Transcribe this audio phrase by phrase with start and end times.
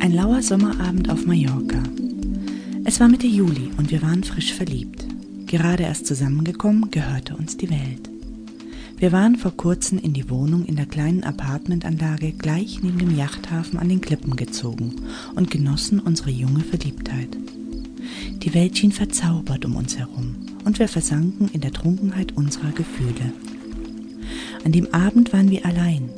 [0.00, 1.82] Ein lauer Sommerabend auf Mallorca.
[2.84, 5.06] Es war Mitte Juli und wir waren frisch verliebt.
[5.46, 8.08] Gerade erst zusammengekommen, gehörte uns die Welt.
[8.96, 13.78] Wir waren vor kurzem in die Wohnung in der kleinen Apartmentanlage gleich neben dem Yachthafen
[13.78, 14.96] an den Klippen gezogen
[15.34, 17.36] und genossen unsere junge Verliebtheit.
[18.42, 23.34] Die Welt schien verzaubert um uns herum und wir versanken in der Trunkenheit unserer Gefühle.
[24.64, 26.08] An dem Abend waren wir allein.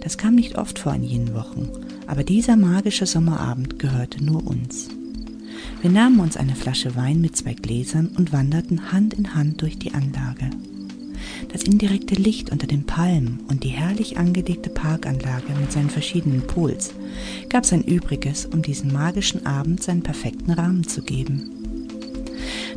[0.00, 1.68] Das kam nicht oft vor in jenen Wochen,
[2.12, 4.90] aber dieser magische Sommerabend gehörte nur uns.
[5.80, 9.78] Wir nahmen uns eine Flasche Wein mit zwei Gläsern und wanderten Hand in Hand durch
[9.78, 10.50] die Anlage.
[11.50, 16.92] Das indirekte Licht unter den Palmen und die herrlich angelegte Parkanlage mit seinen verschiedenen Pools
[17.48, 21.50] gab sein Übriges, um diesen magischen Abend seinen perfekten Rahmen zu geben.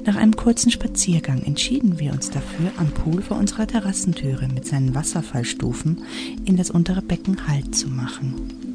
[0.06, 4.96] Nach einem kurzen Spaziergang entschieden wir uns dafür, am Pool vor unserer Terrassentüre mit seinen
[4.96, 6.04] Wasserfallstufen
[6.46, 8.75] in das untere Becken Halt zu machen.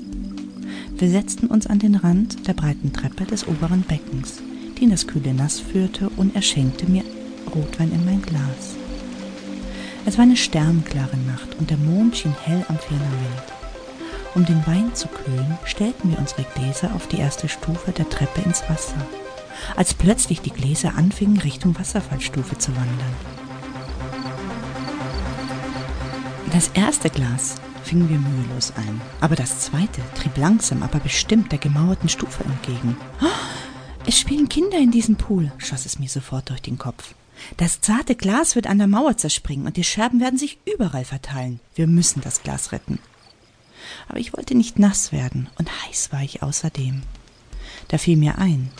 [1.00, 4.42] Wir setzten uns an den Rand der breiten Treppe des oberen Beckens,
[4.76, 7.02] die in das kühle Nass führte, und er schenkte mir
[7.54, 8.76] Rotwein in mein Glas.
[10.04, 13.42] Es war eine sternklare Nacht und der Mond schien hell am Firmament.
[14.34, 18.42] Um den Wein zu kühlen, stellten wir unsere Gläser auf die erste Stufe der Treppe
[18.42, 19.00] ins Wasser,
[19.76, 23.16] als plötzlich die Gläser anfingen, Richtung Wasserfallstufe zu wandern.
[26.52, 27.54] Das erste Glas
[27.90, 32.96] fingen wir mühelos ein, aber das zweite trieb langsam, aber bestimmt der gemauerten Stufe entgegen.
[33.20, 33.26] Oh,
[34.06, 37.16] es spielen Kinder in diesem Pool, schoss es mir sofort durch den Kopf.
[37.56, 41.58] Das zarte Glas wird an der Mauer zerspringen und die Scherben werden sich überall verteilen.
[41.74, 43.00] Wir müssen das Glas retten.
[44.06, 47.02] Aber ich wollte nicht nass werden und heiß war ich außerdem.
[47.88, 48.70] Da fiel mir ein,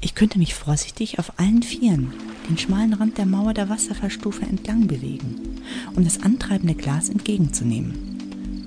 [0.00, 2.14] ich könnte mich vorsichtig auf allen Vieren
[2.48, 5.60] den schmalen Rand der Mauer der Wasserfallstufe entlang bewegen,
[5.94, 8.11] um das antreibende Glas entgegenzunehmen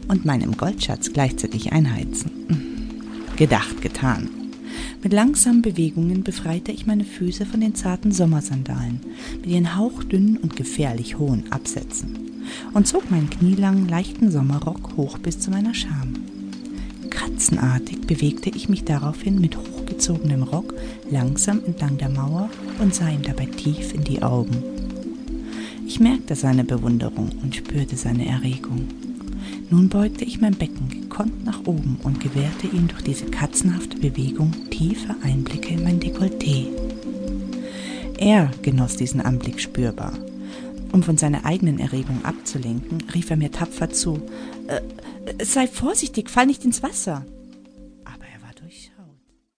[0.08, 2.32] und meinem Goldschatz gleichzeitig einheizen.
[3.36, 4.30] Gedacht, getan.
[5.04, 9.02] Mit langsamen Bewegungen befreite ich meine Füße von den zarten Sommersandalen
[9.36, 12.26] mit ihren hauchdünnen und gefährlich hohen Absätzen
[12.74, 16.14] und zog meinen knielangen, leichten Sommerrock hoch bis zu meiner Scham.
[17.10, 20.74] Katzenartig bewegte ich mich daraufhin mit hochgezogenem Rock
[21.10, 22.50] langsam entlang der Mauer
[22.80, 24.64] und sah ihm dabei tief in die Augen.
[25.88, 28.88] Ich merkte seine Bewunderung und spürte seine Erregung.
[29.70, 34.52] Nun beugte ich mein Becken gekonnt nach oben und gewährte ihm durch diese katzenhafte Bewegung
[34.70, 36.68] tiefe Einblicke in mein Dekolleté.
[38.18, 40.14] Er genoss diesen Anblick spürbar.
[40.92, 44.22] Um von seiner eigenen Erregung abzulenken, rief er mir tapfer zu:
[44.68, 44.82] äh,
[45.44, 47.26] Sei vorsichtig, fall nicht ins Wasser.